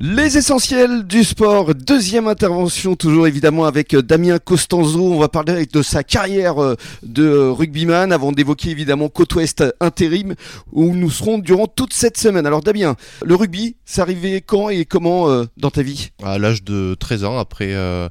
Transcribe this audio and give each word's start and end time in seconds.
Les 0.00 0.38
essentiels 0.38 1.08
du 1.08 1.24
sport, 1.24 1.74
deuxième 1.74 2.28
intervention 2.28 2.94
toujours 2.94 3.26
évidemment 3.26 3.64
avec 3.64 3.94
euh, 3.94 4.00
Damien 4.00 4.38
Costanzo. 4.38 5.12
On 5.12 5.18
va 5.18 5.28
parler 5.28 5.66
de 5.66 5.82
sa 5.82 6.04
carrière 6.04 6.62
euh, 6.62 6.76
de 7.02 7.36
rugbyman 7.48 8.12
avant 8.12 8.30
d'évoquer 8.30 8.70
évidemment 8.70 9.08
Côte 9.08 9.34
Ouest 9.34 9.64
intérim 9.80 10.36
où 10.70 10.94
nous 10.94 11.10
serons 11.10 11.38
durant 11.38 11.66
toute 11.66 11.92
cette 11.92 12.16
semaine. 12.16 12.46
Alors 12.46 12.60
Damien, 12.60 12.94
le 13.24 13.34
rugby, 13.34 13.74
c'est 13.84 14.00
arrivé 14.00 14.40
quand 14.40 14.68
et 14.68 14.84
comment 14.84 15.30
euh, 15.30 15.46
dans 15.56 15.72
ta 15.72 15.82
vie? 15.82 16.10
À 16.22 16.38
l'âge 16.38 16.62
de 16.62 16.94
13 16.96 17.24
ans, 17.24 17.38
après 17.38 17.74
un 17.74 18.08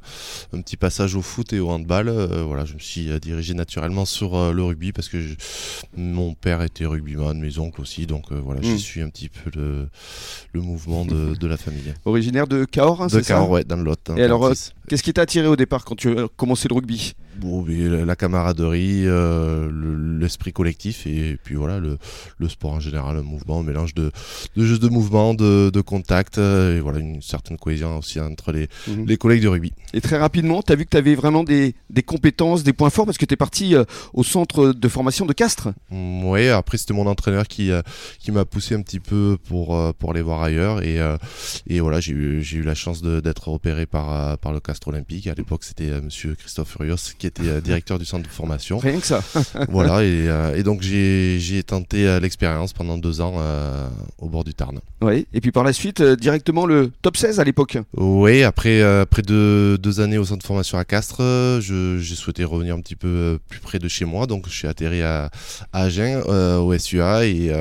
petit 0.60 0.76
passage 0.76 1.14
au 1.14 1.22
foot 1.22 1.54
et 1.54 1.58
au 1.58 1.70
handball, 1.70 2.10
voilà, 2.46 2.66
je 2.66 2.74
me 2.74 2.80
suis 2.80 3.08
dirigé 3.18 3.54
naturellement 3.54 4.04
sur 4.04 4.52
le 4.52 4.62
rugby 4.62 4.92
parce 4.92 5.08
que 5.08 5.16
mon 5.96 6.34
père 6.34 6.60
était 6.60 6.84
rugbyman, 6.84 7.40
mes 7.40 7.58
oncles 7.58 7.80
aussi, 7.80 8.06
donc 8.06 8.30
voilà, 8.30 8.60
j'y 8.60 8.74
hmm. 8.74 8.78
suis 8.78 9.00
un 9.00 9.08
petit 9.08 9.30
peu 9.30 9.50
le, 9.54 9.88
mouvement 10.60 11.06
de 11.06 11.46
la 11.46 11.56
famille. 11.56 11.77
Originaire 12.04 12.46
de 12.46 12.64
Cahors, 12.64 13.02
hein, 13.02 13.06
De 13.06 13.20
Cahors, 13.20 13.50
ouais, 13.50 13.64
dans 13.64 13.76
le 13.76 13.84
Lot. 13.84 14.10
Hein, 14.10 14.14
et 14.16 14.22
alors, 14.22 14.52
qu'est-ce 14.88 15.02
qui 15.02 15.12
t'a 15.12 15.22
attiré 15.22 15.46
au 15.46 15.56
départ 15.56 15.84
quand 15.84 15.96
tu 15.96 16.18
as 16.18 16.26
commencé 16.36 16.68
le 16.68 16.74
rugby? 16.74 17.14
Bon, 17.36 17.64
La 17.66 18.16
camaraderie, 18.16 19.02
euh, 19.06 19.70
l'esprit 20.28 20.52
collectif 20.52 21.06
et 21.06 21.38
puis 21.42 21.54
voilà, 21.54 21.78
le, 21.78 21.98
le, 22.38 22.48
sport 22.48 22.72
en 22.72 22.80
général, 22.80 23.16
un 23.16 23.22
mouvement, 23.22 23.60
un 23.60 23.62
mélange 23.62 23.94
de, 23.94 24.10
de 24.56 24.64
jeux 24.64 24.78
de 24.78 24.88
mouvement, 24.88 25.34
de, 25.34 25.70
de 25.72 25.80
contact 25.80 26.38
euh, 26.38 26.76
et 26.76 26.80
voilà, 26.80 26.98
une 26.98 27.22
certaine 27.22 27.56
cohésion 27.56 27.98
aussi 27.98 28.20
entre 28.20 28.52
les, 28.52 28.68
mhm. 28.86 29.06
les 29.06 29.16
collègues 29.16 29.40
du 29.40 29.48
rugby. 29.48 29.72
Et 29.94 30.00
très 30.00 30.18
rapidement, 30.18 30.62
tu 30.62 30.72
as 30.72 30.76
vu 30.76 30.84
que 30.84 30.90
tu 30.90 30.96
avais 30.96 31.14
vraiment 31.14 31.44
des, 31.44 31.74
des, 31.90 32.02
compétences, 32.02 32.62
des 32.62 32.72
points 32.72 32.90
forts 32.90 33.06
parce 33.06 33.18
que 33.18 33.24
tu 33.24 33.34
es 33.34 33.36
parti 33.36 33.74
euh, 33.74 33.84
au 34.12 34.22
centre 34.22 34.72
de 34.72 34.88
formation 34.88 35.26
de 35.26 35.32
Castres 35.32 35.70
mm, 35.90 36.24
Oui, 36.24 36.48
après 36.48 36.76
c'était 36.76 36.94
mon 36.94 37.06
entraîneur 37.06 37.48
qui, 37.48 37.70
qui 38.18 38.32
m'a 38.32 38.44
poussé 38.44 38.74
un 38.74 38.82
petit 38.82 39.00
peu 39.00 39.38
pour, 39.48 39.94
pour 39.94 40.10
aller 40.10 40.22
voir 40.22 40.42
ailleurs 40.42 40.82
et, 40.82 40.98
et 41.66 41.80
voilà, 41.80 42.00
j'ai 42.00 42.12
eu, 42.12 42.42
eu 42.42 42.62
la 42.62 42.74
chance 42.74 43.02
d'être 43.02 43.48
repéré 43.48 43.86
par, 43.86 44.38
par 44.38 44.52
le 44.52 44.60
Castres 44.60 44.88
Olympique. 44.88 45.26
À 45.26 45.34
l'époque, 45.34 45.64
c'était 45.64 46.00
monsieur 46.00 46.34
Christophe 46.34 46.72
Furios 46.72 47.14
qui 47.18 47.26
était 47.26 47.46
euh, 47.46 47.60
directeur 47.68 47.98
du 47.98 48.04
centre 48.04 48.24
de 48.24 48.32
formation. 48.32 48.78
Rien 48.78 49.00
que 49.00 49.06
ça. 49.06 49.22
voilà, 49.68 50.04
et, 50.04 50.17
euh, 50.26 50.56
et 50.56 50.62
donc 50.62 50.82
j'ai 50.82 51.62
tenté 51.66 52.06
euh, 52.06 52.20
l'expérience 52.20 52.72
pendant 52.72 52.98
deux 52.98 53.20
ans 53.20 53.34
au 54.18 54.28
bord 54.28 54.44
du 54.44 54.54
Tarn. 54.54 54.80
Oui, 55.00 55.26
et 55.32 55.40
puis 55.40 55.52
par 55.52 55.64
la 55.64 55.72
suite, 55.72 56.02
directement 56.02 56.66
le 56.66 56.90
top 57.02 57.16
16 57.16 57.40
à 57.40 57.44
l'époque. 57.44 57.78
Oui, 57.96 58.42
après, 58.42 58.82
après 58.82 59.22
deux, 59.22 59.78
deux, 59.78 60.00
années 60.00 60.18
au 60.18 60.24
centre 60.24 60.42
de 60.42 60.46
formation 60.46 60.78
à 60.78 60.84
Castres, 60.84 61.60
j'ai 61.60 62.14
souhaité 62.14 62.44
revenir 62.44 62.74
un 62.74 62.80
petit 62.80 62.96
peu 62.96 63.38
plus 63.48 63.60
près 63.60 63.78
de 63.78 63.88
chez 63.88 64.04
moi, 64.04 64.26
donc 64.26 64.48
je 64.48 64.54
suis 64.54 64.68
atterri 64.68 65.02
à, 65.02 65.30
à 65.72 65.82
Agen, 65.82 66.22
au 66.22 66.76
SUA, 66.76 67.26
et, 67.26 67.52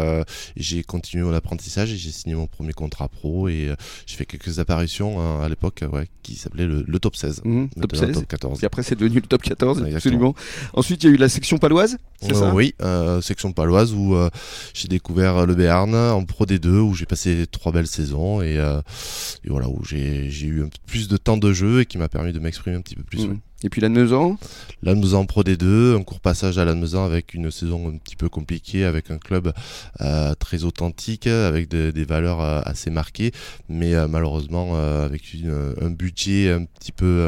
j'ai 0.55 0.83
continué 0.83 1.23
mon 1.23 1.33
apprentissage 1.33 1.91
et 1.91 1.97
j'ai 1.97 2.11
signé 2.11 2.35
mon 2.35 2.47
premier 2.47 2.73
contrat 2.73 3.07
pro, 3.07 3.47
et 3.47 3.71
j'ai 4.05 4.15
fait 4.15 4.25
quelques 4.25 4.59
apparitions 4.59 5.19
hein, 5.19 5.43
à 5.43 5.49
l'époque 5.49 5.83
ouais, 5.91 6.07
qui 6.23 6.35
s'appelait 6.35 6.65
le, 6.65 6.99
top 6.99 7.15
16. 7.15 7.41
Mmh, 7.43 7.67
top 7.81 7.95
16. 7.95 8.11
Top 8.13 8.27
14. 8.27 8.63
Et 8.63 8.65
après, 8.65 8.83
c'est 8.83 8.95
devenu 8.95 9.15
le 9.15 9.27
top 9.27 9.41
14. 9.41 9.83
Absolument. 9.95 10.35
Ensuite, 10.73 11.03
il 11.03 11.07
y 11.07 11.09
a 11.11 11.15
eu 11.15 11.17
la 11.17 11.29
section 11.29 11.57
paloise, 11.57 11.97
c'est 12.21 12.35
ça? 12.39 12.53
Oui, 12.53 12.73
euh, 12.81 13.21
section 13.21 13.51
paloise 13.51 13.93
où 13.93 14.15
euh, 14.15 14.29
j'ai 14.73 14.87
découvert 14.87 15.45
le 15.45 15.55
Béarn 15.55 15.93
en 15.95 16.23
Pro 16.23 16.45
D2 16.45 16.67
où 16.67 16.93
j'ai 16.93 17.05
passé 17.05 17.45
trois 17.51 17.71
belles 17.71 17.87
saisons 17.87 18.41
et, 18.41 18.57
euh, 18.57 18.81
voilà 19.47 19.69
où 19.69 19.83
j'ai 19.83 20.27
eu 20.27 20.61
un 20.61 20.67
peu 20.67 20.77
plus 20.85 21.07
de 21.07 21.17
temps 21.17 21.37
de 21.37 21.53
jeu 21.53 21.81
et 21.81 21.85
qui 21.85 21.97
m'a 21.97 22.09
permis 22.09 22.33
de 22.33 22.39
m'exprimer 22.39 22.75
un 22.75 22.81
petit 22.81 22.95
peu 22.95 23.03
plus. 23.03 23.27
Mmh. 23.27 23.39
Et 23.63 23.69
puis 23.69 23.81
Lannemezan 23.81 24.37
Lannemezan 24.83 25.25
Pro 25.25 25.43
D2, 25.43 25.97
un 25.97 26.03
court 26.03 26.19
passage 26.19 26.59
à 26.59 26.65
Lannemezan 26.65 27.03
avec 27.05 27.33
une 27.33 27.49
saison 27.49 27.89
un 27.89 27.97
petit 27.97 28.15
peu 28.15 28.29
compliquée, 28.29 28.85
avec 28.85 29.09
un 29.09 29.17
club 29.17 29.51
très 30.39 30.63
authentique, 30.63 31.25
avec 31.25 31.67
des 31.67 32.05
valeurs 32.05 32.39
assez 32.39 32.91
marquées, 32.91 33.31
mais 33.67 33.95
malheureusement 34.07 34.75
avec 34.75 35.23
un 35.81 35.89
budget 35.89 36.51
un 36.51 36.65
petit 36.65 36.91
peu 36.91 37.27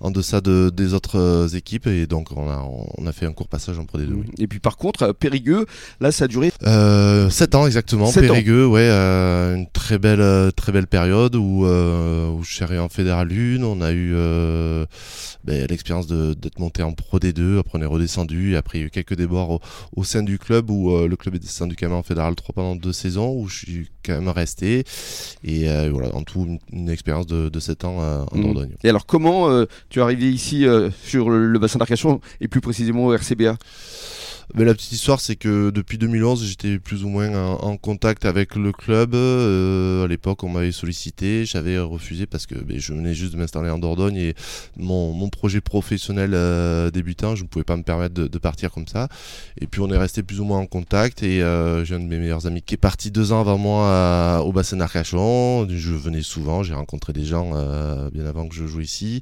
en 0.00 0.10
deçà 0.10 0.40
de, 0.40 0.70
des 0.70 0.94
autres 0.94 1.18
euh, 1.18 1.48
équipes 1.48 1.86
et 1.86 2.06
donc 2.06 2.28
on 2.34 2.48
a, 2.48 2.66
on 2.96 3.06
a 3.06 3.12
fait 3.12 3.26
un 3.26 3.32
court 3.32 3.48
passage 3.48 3.78
en 3.78 3.84
Pro 3.84 3.98
D2. 3.98 4.24
Et 4.38 4.46
puis 4.46 4.58
par 4.58 4.76
contre, 4.76 5.02
euh, 5.02 5.12
Périgueux, 5.12 5.66
là 6.00 6.10
ça 6.10 6.24
a 6.24 6.28
duré 6.28 6.52
euh, 6.62 7.28
7 7.28 7.54
ans 7.54 7.66
exactement. 7.66 8.10
Périgueux, 8.10 8.66
ouais, 8.66 8.88
euh, 8.90 9.54
une 9.54 9.66
très 9.90 9.98
belle, 9.98 10.52
très 10.52 10.70
belle 10.70 10.86
période 10.86 11.34
où, 11.34 11.64
où 11.64 12.42
je 12.44 12.54
suis 12.54 12.62
arrivé 12.62 12.78
en 12.78 12.88
Fédéral 12.88 13.28
1, 13.32 13.62
on 13.64 13.80
a 13.80 13.92
eu 13.92 14.14
ben, 15.42 15.66
l'expérience 15.68 16.06
d'être 16.06 16.60
monté 16.60 16.84
en 16.84 16.92
Pro 16.92 17.18
D2, 17.18 17.58
après 17.58 17.78
on 17.78 17.82
est 17.82 17.86
redescendu, 17.86 18.52
et 18.52 18.56
après 18.56 18.78
il 18.78 18.80
y 18.82 18.84
a 18.84 18.86
eu 18.86 18.90
quelques 18.90 19.16
débords 19.16 19.60
au, 19.96 20.04
sein 20.04 20.22
du 20.22 20.38
club 20.38 20.70
où 20.70 20.96
le 20.96 21.16
club 21.16 21.34
est 21.34 21.40
descendu 21.40 21.74
quand 21.74 21.88
même 21.88 21.96
en 21.96 22.04
Fédéral 22.04 22.36
3 22.36 22.54
pendant 22.54 22.76
deux 22.76 22.92
saisons 22.92 23.34
où 23.34 23.48
je 23.48 23.58
suis 23.58 23.90
quand 24.04 24.12
même 24.12 24.28
resté. 24.28 24.84
Et 25.42 25.66
voilà, 25.90 26.14
en 26.14 26.22
tout 26.22 26.58
une, 26.72 26.88
expérience 26.88 27.26
de, 27.26 27.48
de 27.48 27.60
7 27.60 27.84
ans 27.84 27.98
en 28.30 28.36
mmh. 28.36 28.42
Dordogne. 28.42 28.74
Et 28.84 28.88
alors 28.88 29.06
comment 29.06 29.64
tu 29.88 29.98
es 29.98 30.02
arrivé 30.02 30.30
ici 30.30 30.66
euh, 30.66 30.90
sur 31.04 31.30
le, 31.30 31.58
bassin 31.58 31.78
d'Arcachon 31.78 32.20
et 32.40 32.48
plus 32.48 32.60
précisément 32.60 33.06
au 33.06 33.12
RCBA 33.12 33.56
mais 34.54 34.64
la 34.64 34.74
petite 34.74 34.92
histoire, 34.92 35.20
c'est 35.20 35.36
que 35.36 35.70
depuis 35.70 35.98
2011, 35.98 36.44
j'étais 36.44 36.78
plus 36.78 37.04
ou 37.04 37.08
moins 37.08 37.34
en, 37.34 37.76
contact 37.76 38.24
avec 38.24 38.56
le 38.56 38.72
club. 38.72 39.14
Euh, 39.14 40.04
à 40.04 40.08
l'époque, 40.08 40.42
on 40.44 40.48
m'avait 40.48 40.72
sollicité, 40.72 41.44
j'avais 41.44 41.78
refusé 41.78 42.26
parce 42.26 42.46
que 42.46 42.54
ben, 42.56 42.78
je 42.78 42.92
venais 42.92 43.14
juste 43.14 43.32
de 43.32 43.38
m'installer 43.38 43.70
en 43.70 43.78
Dordogne 43.78 44.16
et 44.16 44.34
mon, 44.76 45.28
projet 45.30 45.60
professionnel 45.60 46.32
euh, 46.34 46.90
débutant, 46.90 47.36
je 47.36 47.44
ne 47.44 47.48
pouvais 47.48 47.64
pas 47.64 47.76
me 47.76 47.82
permettre 47.82 48.14
de, 48.14 48.38
partir 48.38 48.72
comme 48.72 48.88
ça. 48.88 49.08
Et 49.60 49.66
puis 49.66 49.80
on 49.80 49.88
est 49.90 49.96
resté 49.96 50.22
plus 50.22 50.40
ou 50.40 50.44
moins 50.44 50.58
en 50.58 50.66
contact 50.66 51.22
et 51.22 51.42
euh, 51.42 51.84
j'ai 51.84 51.94
un 51.94 52.00
de 52.00 52.04
mes 52.04 52.18
meilleurs 52.18 52.46
amis 52.46 52.62
qui 52.62 52.74
est 52.74 52.78
parti 52.78 53.10
deux 53.10 53.32
ans 53.32 53.40
avant 53.40 53.58
moi 53.58 54.42
au 54.44 54.52
bassin 54.52 54.76
d'Arcachon. 54.78 55.68
Je 55.68 55.92
venais 55.92 56.22
souvent, 56.22 56.62
j'ai 56.62 56.74
rencontré 56.74 57.12
des 57.12 57.24
gens 57.24 57.52
euh, 57.54 58.10
bien 58.10 58.26
avant 58.26 58.48
que 58.48 58.54
je 58.54 58.66
joue 58.66 58.80
ici. 58.80 59.20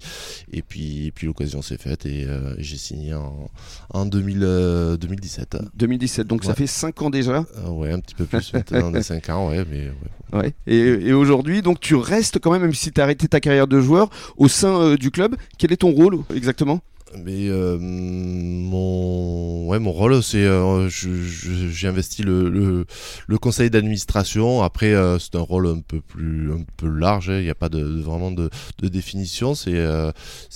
Et 0.53 0.63
puis, 0.63 1.13
puis 1.15 1.27
l'occasion 1.27 1.63
s'est 1.63 1.79
faite 1.79 2.07
et 2.07 2.27
j'ai 2.59 2.79
signé 2.79 3.15
en, 3.15 3.51
en 3.91 4.07
2000, 4.07 4.97
2000 5.01 5.18
2017. 5.19 5.57
2017, 5.75 6.27
donc 6.27 6.45
ça 6.45 6.55
fait 6.55 6.67
5 6.67 7.03
ans 7.03 7.11
déjà 7.11 7.45
euh, 7.59 7.69
Ouais, 7.71 7.93
un 7.93 8.01
petit 8.01 8.15
peu 8.15 8.25
plus 8.25 8.53
maintenant, 8.53 8.91
des 8.91 9.03
5 9.03 9.29
ans, 9.31 9.49
ouais. 9.51 9.65
Mais, 9.71 9.91
ouais. 10.33 10.55
Et, 10.67 11.13
aujourd'hui, 11.13 11.63
donc 11.63 11.81
tu 11.81 11.95
restes 11.95 12.39
quand 12.39 12.53
même, 12.53 12.63
même 12.63 12.75
si 12.75 12.93
tu 12.93 13.01
as 13.01 13.05
arrêté 13.05 13.29
ta 13.29 13.41
carrière 13.41 13.67
de 13.67 13.81
joueur, 13.81 14.11
au 14.37 14.49
sein 14.49 14.81
euh, 14.81 14.97
du 14.97 15.11
club. 15.11 15.37
Quel 15.59 15.73
est 15.73 15.79
ton 15.79 15.91
rôle 15.91 16.19
exactement? 16.35 16.81
Mais 17.25 17.49
euh, 17.49 17.79
mon 17.81 19.48
ouais 19.69 19.79
mon 19.79 19.93
rôle 19.93 20.23
c'est 20.23 20.45
euh, 20.45 20.89
j'ai 20.89 21.89
investi 21.89 22.23
le, 22.23 22.49
le, 22.49 22.87
le, 23.27 23.39
conseil 23.39 23.71
d'administration 23.71 24.63
après 24.63 24.95
euh, 24.95 25.19
c'est 25.19 25.37
un 25.37 25.41
rôle 25.41 25.67
un 25.67 25.81
peu 25.81 26.01
plus 26.01 26.51
un 26.53 26.65
peu 26.77 26.89
large 26.89 27.31
hein. 27.31 27.39
il 27.39 27.45
n'y 27.45 27.51
a 27.51 27.55
pas 27.55 27.69
de, 27.69 27.83
vraiment 27.83 28.31
de, 28.31 28.51
de 28.81 28.89
définition 28.89 29.55
c'est 29.55 29.75
euh, 29.75 30.11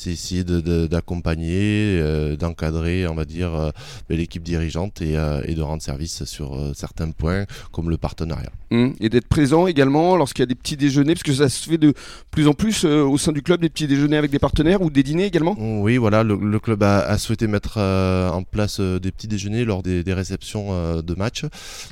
essayer 0.06 0.44
d'accompagner 0.44 2.02
d'encadrer 2.38 3.06
on 3.06 3.14
va 3.14 3.24
dire 3.24 3.72
l'équipe 4.08 4.42
dirigeante 4.42 5.02
et, 5.02 5.12
et, 5.44 5.54
de 5.54 5.62
rendre 5.62 5.82
service 5.82 6.24
sur 6.24 6.58
certains 6.74 7.10
points 7.10 7.44
comme 7.70 7.90
le 7.90 7.98
partenariat 7.98 8.50
mmh. 8.70 8.88
et 9.00 9.08
d'être 9.08 9.28
présent 9.28 9.66
également 9.66 10.16
lorsqu'il 10.16 10.42
y 10.42 10.44
a 10.44 10.46
des 10.46 10.54
petits 10.54 10.76
déjeuners 10.76 11.14
parce 11.14 11.22
que 11.22 11.32
ça 11.32 11.48
se 11.48 11.68
fait 11.68 11.78
de 11.78 11.94
plus 12.30 12.48
en 12.48 12.54
plus 12.54 12.84
au 12.84 13.18
sein 13.18 13.32
du 13.32 13.42
club 13.42 13.60
des 13.60 13.68
petits 13.68 13.86
déjeuners 13.86 14.16
avec 14.16 14.30
des 14.30 14.38
partenaires 14.38 14.82
ou 14.82 14.90
des 14.90 15.02
dîners 15.02 15.26
également? 15.26 15.54
Oui 15.58 15.98
voilà 15.98 16.22
le, 16.22 16.36
le 16.36 16.58
club 16.58 16.82
a, 16.82 17.16
souhaité 17.18 17.46
mettre 17.46 17.78
euh, 17.78 18.30
en 18.30 18.42
place 18.42 18.80
euh, 18.80 18.98
des 19.02 19.12
petits 19.12 19.28
déjeuners 19.28 19.64
lors 19.64 19.82
des, 19.82 20.02
réceptions 20.12 20.68
euh, 20.70 21.02
de 21.02 21.14
matchs. 21.14 21.44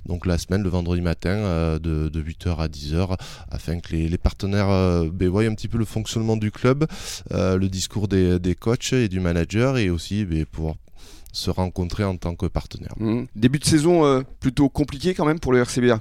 Donc 0.06 0.26
la 0.26 0.38
semaine, 0.38 0.62
le 0.62 0.70
vendredi 0.70 1.02
matin, 1.02 1.78
de, 1.78 2.10
8h 2.14 2.56
à 2.56 2.68
10h, 2.68 3.16
afin 3.50 3.80
que 3.80 3.94
les, 3.94 4.18
partenaires 4.18 5.04
ben, 5.12 5.28
voient 5.28 5.44
un 5.44 5.54
petit 5.54 5.68
peu 5.68 5.78
le 5.78 5.84
fonctionnement 5.84 6.36
du 6.36 6.50
club, 6.50 6.86
le 7.30 7.66
discours 7.66 8.08
des, 8.08 8.56
coachs 8.58 8.92
et 8.92 9.08
du 9.08 9.20
manager, 9.20 9.78
et 9.78 9.90
aussi 9.90 10.24
ben, 10.24 10.44
pouvoir 10.46 10.74
se 11.32 11.50
rencontrer 11.50 12.04
en 12.04 12.16
tant 12.16 12.34
que 12.34 12.46
partenaire. 12.46 12.94
Mmh. 12.98 13.24
Début 13.36 13.58
de 13.58 13.64
saison 13.64 14.24
plutôt 14.40 14.68
compliqué 14.68 15.14
quand 15.14 15.24
même 15.24 15.40
pour 15.40 15.52
le 15.52 15.60
RCBA 15.60 16.00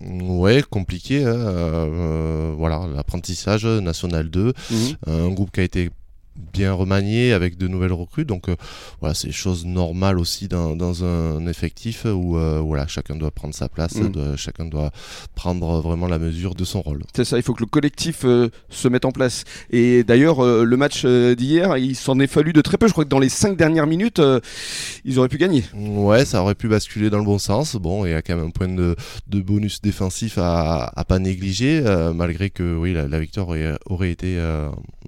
Ouais, 0.00 0.62
compliqué. 0.68 1.24
Hein, 1.24 2.54
voilà, 2.56 2.86
l'apprentissage 2.94 3.66
national 3.66 4.30
2, 4.30 4.52
mmh. 4.70 4.74
un 5.06 5.28
groupe 5.28 5.50
qui 5.50 5.60
a 5.60 5.64
été 5.64 5.90
bien 6.52 6.72
remanié 6.72 7.32
avec 7.32 7.56
de 7.58 7.68
nouvelles 7.68 7.92
recrues. 7.92 8.24
Donc 8.24 8.48
euh, 8.48 8.56
voilà, 9.00 9.14
c'est 9.14 9.32
chose 9.32 9.64
normale 9.66 10.18
aussi 10.18 10.48
dans, 10.48 10.76
dans 10.76 11.04
un 11.04 11.46
effectif 11.46 12.04
où 12.04 12.36
euh, 12.36 12.60
voilà, 12.60 12.86
chacun 12.86 13.16
doit 13.16 13.30
prendre 13.30 13.54
sa 13.54 13.68
place, 13.68 13.94
mm. 13.94 14.36
chacun 14.36 14.64
doit 14.64 14.90
prendre 15.34 15.80
vraiment 15.80 16.06
la 16.06 16.18
mesure 16.18 16.54
de 16.54 16.64
son 16.64 16.80
rôle. 16.82 17.02
C'est 17.14 17.24
ça, 17.24 17.36
il 17.36 17.42
faut 17.42 17.54
que 17.54 17.62
le 17.62 17.68
collectif 17.68 18.24
euh, 18.24 18.48
se 18.68 18.88
mette 18.88 19.04
en 19.04 19.12
place. 19.12 19.44
Et 19.70 20.04
d'ailleurs, 20.04 20.42
le 20.42 20.76
match 20.76 21.04
d'hier, 21.04 21.76
il 21.76 21.96
s'en 21.96 22.18
est 22.20 22.26
fallu 22.26 22.52
de 22.52 22.60
très 22.60 22.76
peu. 22.76 22.86
Je 22.86 22.92
crois 22.92 23.04
que 23.04 23.10
dans 23.10 23.18
les 23.18 23.28
cinq 23.28 23.56
dernières 23.56 23.86
minutes, 23.86 24.20
ils 25.04 25.18
auraient 25.18 25.28
pu 25.28 25.38
gagner. 25.38 25.64
Ouais, 25.74 26.24
ça 26.24 26.42
aurait 26.42 26.54
pu 26.54 26.68
basculer 26.68 27.10
dans 27.10 27.18
le 27.18 27.24
bon 27.24 27.38
sens. 27.38 27.76
Bon, 27.76 28.04
il 28.04 28.10
y 28.10 28.14
a 28.14 28.22
quand 28.22 28.36
même 28.36 28.46
un 28.46 28.50
point 28.50 28.68
de, 28.68 28.96
de 29.28 29.40
bonus 29.40 29.80
défensif 29.80 30.38
à, 30.38 30.90
à 30.94 31.04
pas 31.04 31.18
négliger, 31.18 31.82
malgré 32.14 32.50
que 32.50 32.76
oui, 32.76 32.92
la, 32.92 33.20
victoire 33.20 33.48
aurait, 33.48 33.78
aurait 33.86 34.10
été 34.10 34.38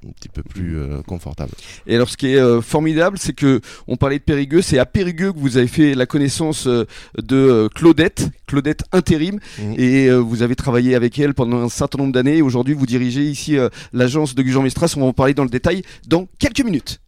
un 0.07 0.13
petit 0.13 0.29
peu 0.29 0.43
plus 0.43 0.77
confortable 1.07 1.13
confortable. 1.13 1.53
Et 1.87 1.95
alors 1.95 2.09
ce 2.09 2.17
qui 2.17 2.29
est 2.29 2.63
formidable, 2.63 3.19
c'est 3.19 3.35
que 3.35 3.61
on 3.87 3.97
parlait 3.97 4.19
de 4.19 4.25
Périgueux, 4.25 4.63
c'est 4.63 4.79
à 4.79 4.87
Périgueux 4.87 5.33
que 5.33 5.39
vous 5.39 5.59
avez 5.59 5.67
fait 5.67 5.95
la 5.95 6.07
connaissance 6.07 6.67
de 6.67 7.69
Claudette, 7.75 8.31
Claudette 8.47 8.83
intérim, 8.93 9.39
mmh. 9.59 9.75
et 9.77 10.11
vous 10.11 10.43
avez 10.43 10.57
travaillé 10.57 10.95
avec 10.95 11.19
elle 11.19 11.35
pendant 11.35 11.63
un 11.63 11.69
certain 11.69 11.99
nombre 11.99 12.13
d'années. 12.13 12.41
Aujourd'hui, 12.41 12.75
vous 12.75 12.87
dirigez 12.87 13.25
ici 13.25 13.57
l'agence 13.93 14.35
de 14.35 14.43
Gujan 14.43 14.63
Mestras. 14.63 14.95
On 14.97 15.01
va 15.01 15.07
en 15.07 15.13
parler 15.13 15.35
dans 15.35 15.45
le 15.45 15.51
détail 15.51 15.83
dans 16.09 16.27
quelques 16.39 16.65
minutes. 16.65 17.01